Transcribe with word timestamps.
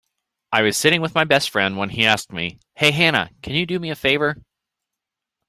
I 0.51 0.63
was 0.63 0.77
sitting 0.77 0.99
with 1.01 1.13
my 1.13 1.25
best 1.25 1.51
friend 1.51 1.77
when 1.77 1.91
he 1.91 2.07
asked 2.07 2.31
me, 2.33 2.57
"Hey 2.73 2.89
Hannah, 2.89 3.29
can 3.43 3.53
you 3.53 3.67
do 3.67 3.77
me 3.77 3.91
a 3.91 3.95
favor?" 3.95 4.35